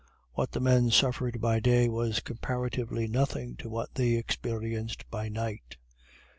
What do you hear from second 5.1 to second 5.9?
by night.